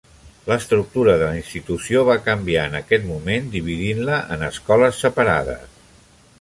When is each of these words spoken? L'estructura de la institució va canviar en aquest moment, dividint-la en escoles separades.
L'estructura 0.51 1.13
de 1.21 1.27
la 1.31 1.35
institució 1.41 2.01
va 2.07 2.15
canviar 2.29 2.65
en 2.71 2.79
aquest 2.81 3.07
moment, 3.11 3.53
dividint-la 3.59 4.19
en 4.37 4.49
escoles 4.51 5.07
separades. 5.07 5.81